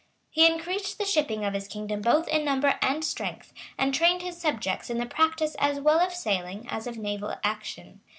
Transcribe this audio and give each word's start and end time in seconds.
He 0.31 0.47
increased 0.47 0.97
the 0.97 1.05
shipping 1.05 1.45
of 1.45 1.53
his 1.53 1.67
kingdom 1.67 2.01
both 2.01 2.27
in 2.27 2.43
number 2.43 2.79
and 2.81 3.05
strength, 3.05 3.53
and 3.77 3.93
trained 3.93 4.23
his 4.23 4.41
subjects 4.41 4.89
in 4.89 4.97
the 4.97 5.05
practice 5.05 5.53
as 5.59 5.79
well 5.79 5.99
of 5.99 6.11
sailing 6.11 6.67
as 6.71 6.87
of 6.87 6.97
naval 6.97 7.35
action. 7.43 8.01